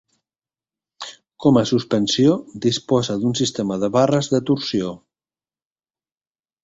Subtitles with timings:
[1.45, 2.33] Com a suspensió
[2.67, 4.91] disposa d'un sistema de barres de torsió.